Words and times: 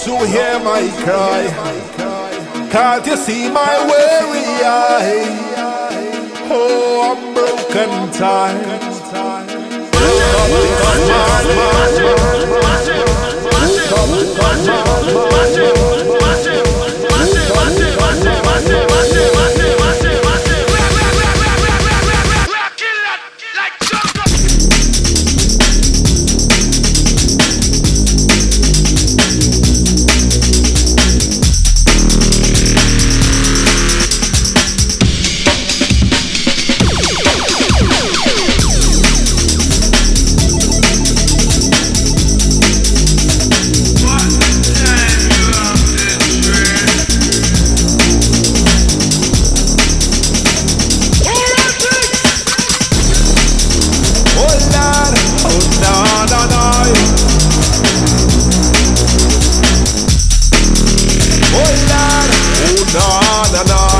don't 0.00 0.20
you 0.20 0.26
hear 0.28 0.58
my 0.60 0.88
cry? 1.04 1.46
Can't 2.70 3.06
you 3.06 3.16
see 3.16 3.50
my 3.50 3.78
weary 3.84 4.64
eye? 4.64 5.26
Oh, 6.50 7.16
I'm 7.16 7.34
broken 7.34 8.10
tired. 8.12 8.80
Oh 12.72 12.79
no, 63.64 63.74
no. 63.74 63.99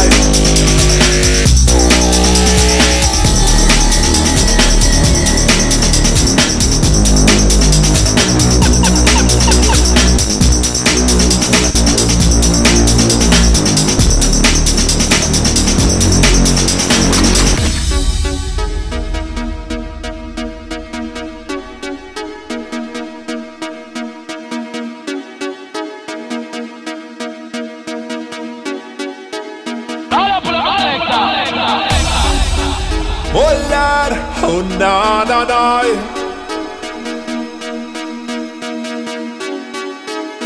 Oh, 33.33 34.63
na 34.79 35.23
na 35.25 35.45
na. 35.45 35.83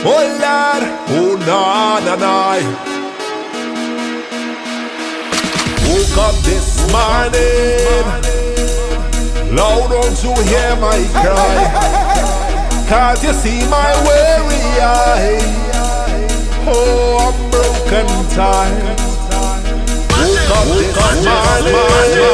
Oh 0.04 0.24
Lord, 0.42 0.84
oh 1.16 1.32
na 1.48 1.98
na 2.04 2.14
na. 2.16 2.34
Woke 5.88 6.18
up 6.18 6.36
this 6.44 6.68
morning. 6.92 8.04
Lord, 9.56 9.90
don't 9.90 10.18
you 10.22 10.34
hear 10.44 10.76
my 10.76 11.00
cry? 11.16 11.56
Can't 12.88 13.22
you 13.22 13.32
see 13.32 13.60
my 13.70 13.90
weary 14.04 14.64
eye? 14.84 15.40
Oh, 16.66 17.32
I'm 17.32 17.36
broken 17.50 18.08
tired. 18.36 19.00
Woke 20.20 20.50
up 20.58 20.66
this 20.76 20.96
morning 21.24 22.33